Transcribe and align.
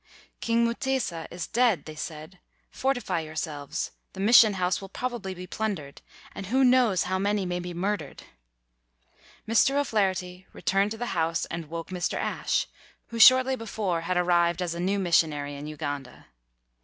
"King 0.39 0.65
Mutesa 0.65 1.27
is 1.29 1.45
dead," 1.45 1.85
they 1.85 1.93
said, 1.93 2.39
"for 2.71 2.91
tify 2.91 3.23
yourselves; 3.23 3.91
the 4.13 4.19
mission 4.19 4.53
house 4.53 4.81
will 4.81 4.89
probably 4.89 5.35
be 5.35 5.45
plundered, 5.45 6.01
and 6.33 6.47
who 6.47 6.63
knows 6.63 7.03
how 7.03 7.19
many 7.19 7.45
may 7.45 7.59
be 7.59 7.71
murdered 7.71 8.23
%'' 8.65 8.71
Mr. 9.47 9.75
O 9.75 9.83
'Flaherty 9.83 10.47
returned 10.53 10.89
to 10.89 10.97
the 10.97 11.13
house 11.13 11.45
and 11.51 11.69
woke 11.69 11.89
Mr. 11.89 12.17
Ashe, 12.17 12.65
who 13.09 13.19
shortly 13.19 13.55
before 13.55 14.01
had 14.01 14.17
ar 14.17 14.23
195 14.23 14.25
WHITE 14.25 14.25
MAN 14.25 14.25
OF 14.25 14.25
WORK 14.25 14.47
rived 14.47 14.61
as 14.63 14.73
a 14.73 14.79
new 14.79 14.97
missionary 15.37 15.55
in 15.55 15.67
Uganda. 15.67 16.25